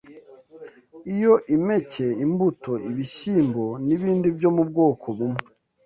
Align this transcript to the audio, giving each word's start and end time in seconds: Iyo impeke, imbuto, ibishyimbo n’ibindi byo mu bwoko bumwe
Iyo 1.13 1.33
impeke, 1.55 2.07
imbuto, 2.25 2.71
ibishyimbo 2.89 3.65
n’ibindi 3.87 4.27
byo 4.37 4.49
mu 4.55 4.63
bwoko 4.69 5.05
bumwe 5.17 5.43